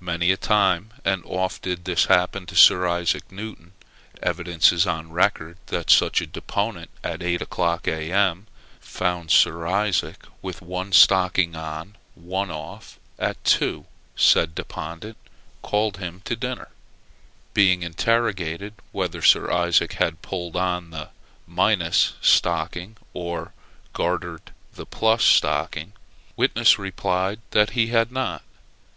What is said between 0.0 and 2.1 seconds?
Many a time and oft did this